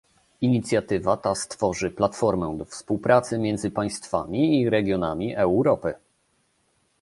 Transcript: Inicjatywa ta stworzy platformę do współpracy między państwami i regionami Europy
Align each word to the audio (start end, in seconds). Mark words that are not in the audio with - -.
Inicjatywa 0.41 1.17
ta 1.17 1.35
stworzy 1.35 1.91
platformę 1.91 2.55
do 2.57 2.65
współpracy 2.65 3.37
między 3.39 3.71
państwami 3.71 4.61
i 4.61 4.69
regionami 4.69 5.35
Europy 5.35 5.93